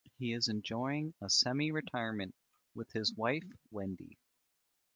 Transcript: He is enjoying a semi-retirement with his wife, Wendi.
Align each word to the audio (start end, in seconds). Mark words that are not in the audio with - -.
He 0.17 0.33
is 0.33 0.47
enjoying 0.47 1.13
a 1.21 1.29
semi-retirement 1.29 2.33
with 2.73 2.91
his 2.91 3.13
wife, 3.13 3.43
Wendi. 3.71 4.17